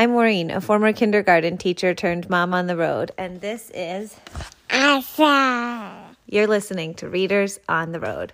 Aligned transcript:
I'm 0.00 0.12
Maureen, 0.12 0.50
a 0.50 0.62
former 0.62 0.94
kindergarten 0.94 1.58
teacher 1.58 1.92
turned 1.92 2.30
mom 2.30 2.54
on 2.54 2.68
the 2.68 2.74
road, 2.74 3.12
and 3.18 3.42
this 3.42 3.70
is 3.74 4.16
Asa. 4.70 6.16
You're 6.24 6.46
listening 6.46 6.94
to 6.94 7.08
Readers 7.10 7.60
on 7.68 7.92
the 7.92 8.00
Road. 8.00 8.32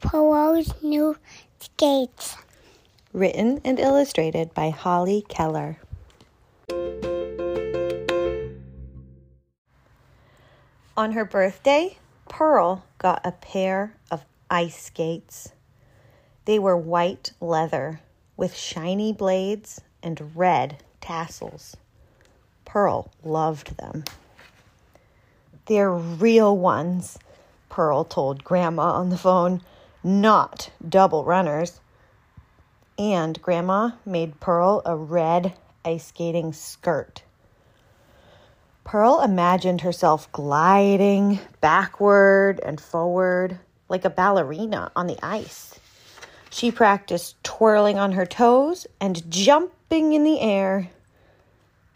Pearl's 0.00 0.74
new 0.82 1.16
skates. 1.58 2.36
Written 3.14 3.62
and 3.64 3.80
illustrated 3.80 4.52
by 4.52 4.68
Holly 4.68 5.24
Keller. 5.30 5.78
On 10.98 11.12
her 11.12 11.26
birthday, 11.26 11.98
Pearl 12.26 12.82
got 12.96 13.20
a 13.22 13.32
pair 13.32 13.92
of 14.10 14.24
ice 14.48 14.84
skates. 14.84 15.52
They 16.46 16.58
were 16.58 16.76
white 16.76 17.32
leather 17.38 18.00
with 18.34 18.56
shiny 18.56 19.12
blades 19.12 19.82
and 20.02 20.34
red 20.34 20.82
tassels. 21.02 21.76
Pearl 22.64 23.10
loved 23.22 23.76
them. 23.76 24.04
They're 25.66 25.92
real 25.92 26.56
ones, 26.56 27.18
Pearl 27.68 28.04
told 28.04 28.42
Grandma 28.42 28.92
on 28.92 29.10
the 29.10 29.18
phone, 29.18 29.60
not 30.02 30.70
double 30.88 31.24
runners. 31.24 31.80
And 32.98 33.42
Grandma 33.42 33.90
made 34.06 34.40
Pearl 34.40 34.80
a 34.86 34.96
red 34.96 35.52
ice 35.84 36.06
skating 36.06 36.54
skirt. 36.54 37.22
Pearl 38.86 39.20
imagined 39.20 39.80
herself 39.80 40.30
gliding 40.30 41.40
backward 41.60 42.60
and 42.60 42.80
forward 42.80 43.58
like 43.88 44.04
a 44.04 44.10
ballerina 44.10 44.92
on 44.94 45.08
the 45.08 45.18
ice. 45.24 45.80
She 46.50 46.70
practiced 46.70 47.42
twirling 47.42 47.98
on 47.98 48.12
her 48.12 48.24
toes 48.24 48.86
and 49.00 49.28
jumping 49.28 50.12
in 50.12 50.22
the 50.22 50.40
air. 50.40 50.88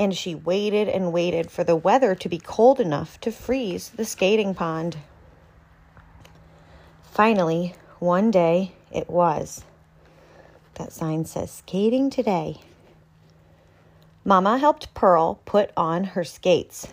And 0.00 0.16
she 0.16 0.34
waited 0.34 0.88
and 0.88 1.12
waited 1.12 1.48
for 1.48 1.62
the 1.62 1.76
weather 1.76 2.16
to 2.16 2.28
be 2.28 2.38
cold 2.38 2.80
enough 2.80 3.20
to 3.20 3.30
freeze 3.30 3.90
the 3.90 4.04
skating 4.04 4.52
pond. 4.52 4.96
Finally, 7.04 7.74
one 8.00 8.32
day 8.32 8.72
it 8.90 9.08
was. 9.08 9.62
That 10.74 10.92
sign 10.92 11.24
says 11.24 11.52
skating 11.52 12.10
today. 12.10 12.62
Mama 14.24 14.58
helped 14.58 14.92
Pearl 14.92 15.40
put 15.46 15.70
on 15.76 16.04
her 16.04 16.24
skates. 16.24 16.88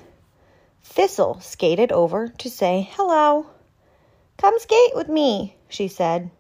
Thistle 0.81 1.39
skated 1.42 1.92
over 1.92 2.30
to 2.30 2.50
say 2.50 2.88
hello. 2.92 3.47
Come 4.38 4.58
skate 4.59 4.95
with 4.95 5.09
me, 5.09 5.55
she 5.67 5.89
said. 5.89 6.31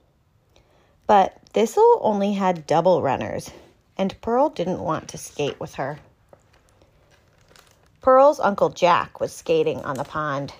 But 1.05 1.37
Thistle 1.53 1.99
only 2.01 2.33
had 2.33 2.67
double 2.67 3.01
runners, 3.01 3.51
and 3.97 4.19
Pearl 4.21 4.49
didn't 4.49 4.79
want 4.79 5.09
to 5.09 5.17
skate 5.17 5.59
with 5.59 5.75
her. 5.75 5.99
Pearl's 8.01 8.39
Uncle 8.39 8.69
Jack 8.69 9.19
was 9.19 9.33
skating 9.33 9.81
on 9.81 9.97
the 9.97 10.05
pond. 10.05 10.53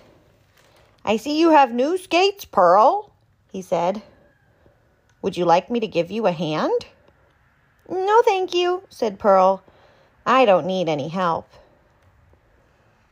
I 1.04 1.16
see 1.16 1.40
you 1.40 1.50
have 1.50 1.72
new 1.72 1.96
skates, 1.96 2.44
Pearl, 2.44 3.10
he 3.50 3.62
said. 3.62 4.02
Would 5.22 5.38
you 5.38 5.46
like 5.46 5.70
me 5.70 5.80
to 5.80 5.86
give 5.86 6.10
you 6.10 6.26
a 6.26 6.32
hand? 6.32 6.86
No, 7.88 8.22
thank 8.22 8.54
you, 8.54 8.82
said 8.90 9.18
Pearl. 9.18 9.62
I 10.28 10.44
don't 10.44 10.66
need 10.66 10.90
any 10.90 11.08
help. 11.08 11.48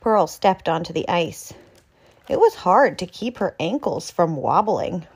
Pearl 0.02 0.26
stepped 0.26 0.68
onto 0.68 0.92
the 0.92 1.08
ice. 1.08 1.54
It 2.28 2.38
was 2.38 2.54
hard 2.54 2.98
to 2.98 3.06
keep 3.06 3.38
her 3.38 3.56
ankles 3.58 4.10
from 4.10 4.36
wobbling. 4.36 5.06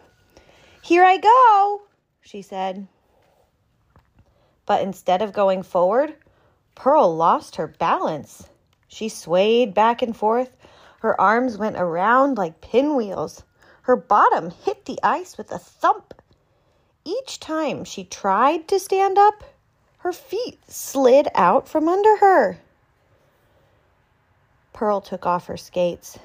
Here 0.80 1.04
I 1.04 1.18
go, 1.18 1.82
she 2.22 2.40
said. 2.40 2.88
But 4.64 4.80
instead 4.80 5.20
of 5.20 5.34
going 5.34 5.62
forward, 5.62 6.14
Pearl 6.74 7.14
lost 7.14 7.56
her 7.56 7.66
balance. 7.66 8.48
She 8.88 9.10
swayed 9.10 9.74
back 9.74 10.00
and 10.00 10.16
forth. 10.16 10.56
Her 11.00 11.20
arms 11.20 11.58
went 11.58 11.76
around 11.76 12.38
like 12.38 12.62
pinwheels. 12.62 13.42
Her 13.82 13.96
bottom 13.96 14.48
hit 14.48 14.86
the 14.86 14.98
ice 15.02 15.36
with 15.36 15.52
a 15.52 15.58
thump. 15.58 16.14
Each 17.04 17.38
time 17.38 17.84
she 17.84 18.04
tried 18.04 18.68
to 18.68 18.78
stand 18.78 19.18
up, 19.18 19.44
her 20.00 20.12
feet 20.12 20.58
slid 20.66 21.28
out 21.34 21.68
from 21.68 21.88
under 21.88 22.16
her. 22.16 22.58
Pearl 24.72 25.00
took 25.00 25.26
off 25.26 25.46
her 25.46 25.58
skates. 25.58 26.18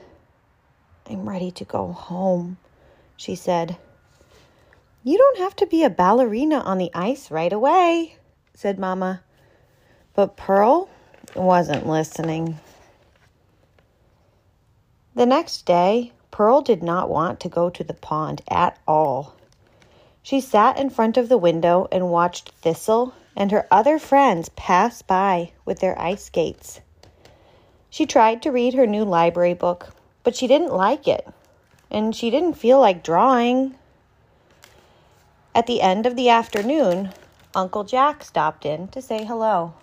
I'm 1.10 1.28
ready 1.28 1.52
to 1.52 1.66
go 1.66 1.92
home, 1.92 2.58
she 3.18 3.36
said. 3.36 3.78
You 5.04 5.18
don't 5.18 5.40
have 5.40 5.56
to 5.58 5.68
be 5.68 5.84
a 5.84 5.90
ballerina 5.90 6.60
on 6.60 6.78
the 6.78 6.90
ice 6.94 7.30
right 7.30 7.52
away, 7.52 8.16
said 8.54 8.80
Mamma. 8.80 9.22
But 10.14 10.38
Pearl 10.38 10.90
wasn't 11.36 11.86
listening. 11.86 12.58
The 15.16 15.26
next 15.26 15.66
day, 15.66 16.14
Pearl 16.32 16.62
did 16.62 16.82
not 16.82 17.10
want 17.10 17.42
to 17.42 17.50
go 17.50 17.70
to 17.70 17.84
the 17.84 17.94
pond 17.94 18.42
at 18.50 18.80
all. 18.88 19.36
She 20.24 20.40
sat 20.40 20.80
in 20.80 20.90
front 20.90 21.18
of 21.18 21.30
the 21.30 21.38
window 21.38 21.88
and 21.92 22.10
watched 22.10 22.50
Thistle 22.62 23.14
and 23.36 23.52
her 23.52 23.68
other 23.70 24.00
friends 24.00 24.50
pass 24.50 25.02
by 25.02 25.52
with 25.66 25.80
their 25.80 26.00
ice 26.00 26.26
skates. 26.26 26.82
She 27.90 28.06
tried 28.06 28.42
to 28.42 28.52
read 28.52 28.74
her 28.74 28.88
new 28.88 29.04
library 29.04 29.54
book, 29.54 29.94
but 30.24 30.36
she 30.36 30.48
didn't 30.48 30.74
like 30.74 31.08
it, 31.08 31.28
and 31.90 32.16
she 32.16 32.30
didn't 32.30 32.56
feel 32.56 32.80
like 32.80 33.04
drawing. 33.04 33.76
At 35.54 35.68
the 35.68 35.82
end 35.82 36.06
of 36.06 36.16
the 36.16 36.30
afternoon, 36.30 37.12
Uncle 37.56 37.84
Jack 37.86 38.24
stopped 38.24 38.66
in 38.66 38.90
to 38.90 39.02
say 39.02 39.24
hello. 39.24 39.74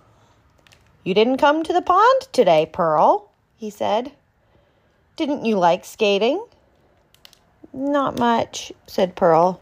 You 1.04 1.14
didn't 1.14 1.38
come 1.38 1.62
to 1.62 1.72
the 1.72 1.82
pond 1.82 2.28
today, 2.32 2.68
Pearl, 2.70 3.30
he 3.56 3.70
said. 3.70 4.12
Didn't 5.16 5.44
you 5.44 5.58
like 5.58 5.84
skating? 5.84 6.44
Not 7.72 8.18
much, 8.18 8.72
said 8.86 9.16
Pearl. 9.16 9.60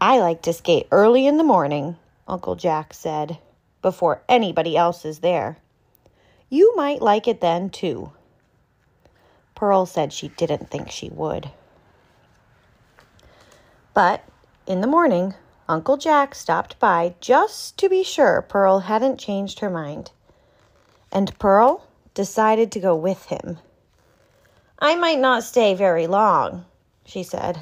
I 0.00 0.18
like 0.18 0.42
to 0.42 0.52
skate 0.52 0.86
early 0.90 1.26
in 1.26 1.36
the 1.38 1.44
morning, 1.44 1.96
Uncle 2.30 2.54
Jack 2.54 2.94
said, 2.94 3.38
before 3.82 4.22
anybody 4.28 4.76
else 4.76 5.04
is 5.04 5.18
there. 5.18 5.58
You 6.48 6.76
might 6.76 7.02
like 7.02 7.26
it 7.26 7.40
then, 7.40 7.70
too. 7.70 8.12
Pearl 9.56 9.84
said 9.84 10.12
she 10.12 10.28
didn't 10.28 10.70
think 10.70 10.92
she 10.92 11.10
would. 11.10 11.50
But 13.94 14.24
in 14.64 14.80
the 14.80 14.86
morning, 14.86 15.34
Uncle 15.68 15.96
Jack 15.96 16.36
stopped 16.36 16.78
by 16.78 17.16
just 17.20 17.76
to 17.78 17.88
be 17.88 18.04
sure 18.04 18.42
Pearl 18.42 18.78
hadn't 18.78 19.18
changed 19.18 19.58
her 19.58 19.70
mind. 19.70 20.12
And 21.10 21.36
Pearl 21.40 21.84
decided 22.14 22.70
to 22.72 22.80
go 22.80 22.94
with 22.94 23.26
him. 23.26 23.58
I 24.78 24.94
might 24.94 25.18
not 25.18 25.42
stay 25.42 25.74
very 25.74 26.06
long, 26.06 26.64
she 27.04 27.24
said. 27.24 27.60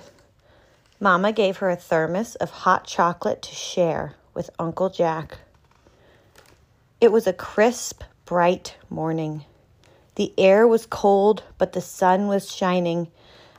Mamma 1.00 1.32
gave 1.32 1.56
her 1.56 1.70
a 1.70 1.76
thermos 1.76 2.34
of 2.34 2.50
hot 2.50 2.86
chocolate 2.86 3.40
to 3.40 3.54
share 3.54 4.14
with 4.38 4.50
Uncle 4.60 4.88
Jack. 4.88 5.36
It 7.00 7.10
was 7.10 7.26
a 7.26 7.32
crisp, 7.32 8.04
bright 8.24 8.76
morning. 8.88 9.44
The 10.14 10.32
air 10.38 10.64
was 10.64 10.86
cold, 10.86 11.42
but 11.58 11.72
the 11.72 11.80
sun 11.80 12.28
was 12.28 12.54
shining, 12.54 13.08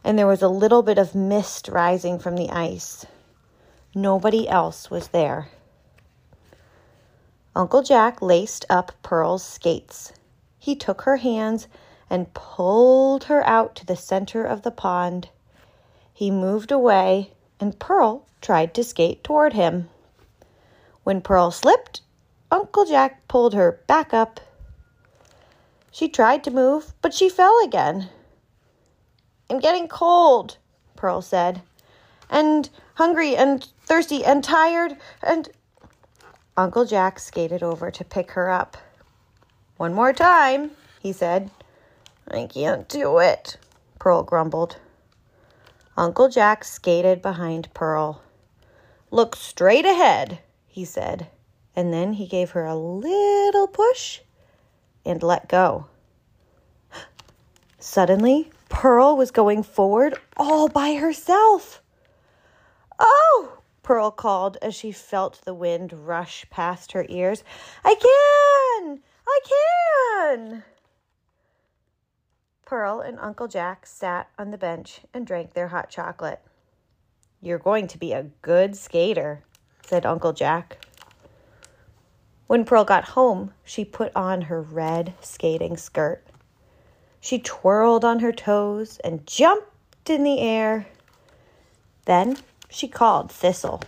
and 0.05 0.17
there 0.17 0.25
was 0.25 0.41
a 0.41 0.47
little 0.47 0.81
bit 0.81 0.97
of 0.97 1.13
mist 1.13 1.67
rising 1.67 2.17
from 2.17 2.37
the 2.37 2.49
ice. 2.49 3.05
Nobody 3.93 4.47
else 4.47 4.89
was 4.89 5.09
there. 5.09 5.49
Uncle 7.53 7.83
Jack 7.83 8.21
laced 8.21 8.65
up 8.69 8.93
Pearl's 9.03 9.43
skates. 9.43 10.13
He 10.59 10.77
took 10.77 11.01
her 11.01 11.17
hands 11.17 11.67
and 12.09 12.33
pulled 12.33 13.25
her 13.25 13.45
out 13.45 13.75
to 13.75 13.85
the 13.85 13.97
center 13.97 14.45
of 14.45 14.61
the 14.61 14.71
pond. 14.71 15.27
He 16.13 16.31
moved 16.31 16.71
away, 16.71 17.33
and 17.59 17.77
Pearl 17.79 18.25
tried 18.39 18.73
to 18.75 18.83
skate 18.85 19.25
toward 19.25 19.51
him. 19.51 19.89
When 21.09 21.21
Pearl 21.21 21.49
slipped, 21.49 22.01
Uncle 22.51 22.85
Jack 22.85 23.27
pulled 23.27 23.55
her 23.55 23.81
back 23.87 24.13
up. 24.13 24.39
She 25.89 26.07
tried 26.07 26.43
to 26.43 26.51
move, 26.51 26.93
but 27.01 27.15
she 27.15 27.29
fell 27.29 27.59
again. 27.63 28.09
I'm 29.49 29.57
getting 29.57 29.87
cold, 29.87 30.57
Pearl 30.95 31.23
said, 31.23 31.63
and 32.29 32.69
hungry 32.93 33.35
and 33.35 33.67
thirsty 33.87 34.23
and 34.23 34.43
tired, 34.43 34.97
and. 35.23 35.49
Uncle 36.55 36.85
Jack 36.85 37.17
skated 37.17 37.63
over 37.63 37.89
to 37.89 38.05
pick 38.05 38.29
her 38.33 38.51
up. 38.51 38.77
One 39.77 39.95
more 39.95 40.13
time, 40.13 40.69
he 40.99 41.11
said. 41.11 41.49
I 42.27 42.45
can't 42.45 42.87
do 42.87 43.17
it, 43.17 43.57
Pearl 43.97 44.21
grumbled. 44.21 44.77
Uncle 45.97 46.29
Jack 46.29 46.63
skated 46.63 47.23
behind 47.23 47.73
Pearl. 47.73 48.21
Look 49.09 49.35
straight 49.35 49.87
ahead, 49.87 50.37
he 50.79 50.85
said, 50.85 51.27
and 51.75 51.91
then 51.91 52.13
he 52.13 52.25
gave 52.25 52.51
her 52.51 52.63
a 52.63 52.73
little 52.73 53.67
push 53.67 54.21
and 55.03 55.21
let 55.21 55.49
go. 55.49 55.87
Suddenly, 57.79 58.49
Pearl 58.69 59.17
was 59.17 59.29
going 59.29 59.61
forward 59.61 60.17
all 60.37 60.69
by 60.69 60.93
herself. 60.93 61.83
Oh! 62.97 63.57
Pearl 63.83 64.09
called 64.09 64.55
as 64.61 64.73
she 64.73 64.93
felt 64.93 65.41
the 65.43 65.53
wind 65.53 65.91
rush 65.91 66.49
past 66.49 66.93
her 66.93 67.05
ears. 67.09 67.43
I 67.83 67.95
can! 67.95 69.01
I 69.27 69.39
can! 69.51 70.63
Pearl 72.63 73.01
and 73.01 73.19
Uncle 73.19 73.49
Jack 73.49 73.85
sat 73.85 74.29
on 74.37 74.51
the 74.51 74.57
bench 74.57 75.01
and 75.13 75.27
drank 75.27 75.53
their 75.53 75.67
hot 75.67 75.89
chocolate. 75.89 76.39
You're 77.41 77.59
going 77.59 77.87
to 77.87 77.97
be 77.97 78.13
a 78.13 78.29
good 78.41 78.77
skater, 78.77 79.43
said 79.89 80.05
Uncle 80.05 80.33
Jack. 80.33 80.77
When 82.45 82.63
Pearl 82.63 82.83
got 82.83 83.03
home, 83.09 83.53
she 83.63 83.83
put 83.83 84.15
on 84.15 84.43
her 84.43 84.61
red 84.61 85.15
skating 85.19 85.77
skirt. 85.77 86.23
She 87.19 87.39
twirled 87.39 88.05
on 88.05 88.19
her 88.19 88.31
toes 88.31 88.99
and 89.03 89.25
jumped 89.25 90.09
in 90.09 90.23
the 90.23 90.39
air. 90.41 90.85
Then 92.05 92.37
she 92.69 92.87
called 92.87 93.31
Thistle. 93.31 93.81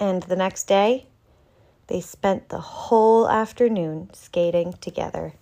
And 0.00 0.24
the 0.24 0.36
next 0.36 0.64
day, 0.64 1.06
they 1.86 2.00
spent 2.00 2.48
the 2.48 2.60
whole 2.60 3.28
afternoon 3.28 4.10
skating 4.12 4.72
together. 4.80 5.34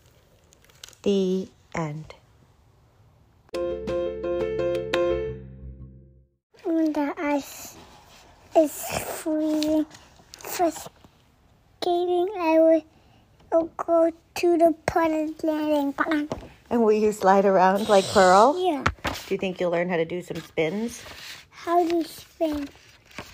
The 1.02 1.48
end. 1.74 2.14
The 6.94 7.14
ice 7.16 7.76
is 8.56 8.72
freezing 8.72 9.86
for 10.38 10.70
skating, 10.70 12.28
I 12.38 12.58
will 12.58 12.82
I'll 13.52 13.70
go 13.76 14.10
to 14.36 14.58
the 14.58 14.74
puddle 14.86 15.34
landing 15.42 15.92
pond. 15.92 16.32
And 16.70 16.82
will 16.82 16.92
you 16.92 17.12
slide 17.12 17.44
around 17.44 17.88
like 17.88 18.04
Pearl? 18.06 18.56
Yeah. 18.58 18.82
Do 19.04 19.34
you 19.34 19.36
think 19.36 19.60
you'll 19.60 19.70
learn 19.70 19.90
how 19.90 19.96
to 19.96 20.06
do 20.06 20.22
some 20.22 20.38
spins? 20.38 21.02
How 21.50 21.86
do 21.86 21.96
you 21.96 22.04
spin? 22.04 22.68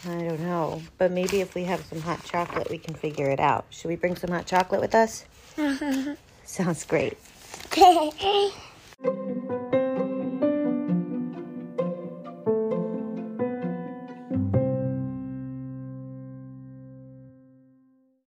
I 0.05 0.19
don't 0.19 0.41
know. 0.41 0.83
But 0.99 1.13
maybe 1.13 1.41
if 1.41 1.55
we 1.55 1.65
have 1.65 1.85
some 1.85 2.01
hot 2.01 2.25
chocolate, 2.25 2.69
we 2.69 2.79
can 2.79 2.95
figure 2.95 3.31
it 3.31 3.39
out. 3.39 3.67
Should 3.71 3.89
we 3.89 3.97
bring 3.97 4.17
some 4.17 4.31
hot 4.31 4.47
chocolate 4.47 4.81
with 4.81 4.95
us? 4.95 5.25
Sounds 6.45 6.85
great. 6.85 7.17